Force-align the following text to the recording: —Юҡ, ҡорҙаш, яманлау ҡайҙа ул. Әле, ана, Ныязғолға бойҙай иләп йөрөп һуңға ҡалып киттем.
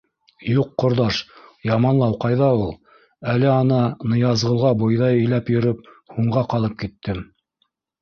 —Юҡ, 0.51 0.69
ҡорҙаш, 0.83 1.19
яманлау 1.71 2.15
ҡайҙа 2.25 2.49
ул. 2.63 2.73
Әле, 3.35 3.49
ана, 3.59 3.79
Ныязғолға 4.15 4.75
бойҙай 4.83 5.25
иләп 5.29 5.57
йөрөп 5.57 5.89
һуңға 6.19 6.49
ҡалып 6.57 6.79
киттем. 6.85 7.27